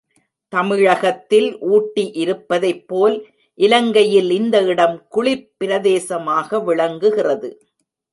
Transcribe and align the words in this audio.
தமிழகத்தில் 0.53 1.49
ஊட்டி 1.59 2.05
இருப்பதைப் 2.13 2.87
போல் 2.87 3.17
இலங்கையில் 3.59 4.31
இந்த 4.31 4.57
இடம் 4.63 4.97
குளிர்பபிரதேசமாக 5.15 6.63
விளங்குகிறது. 6.63 7.51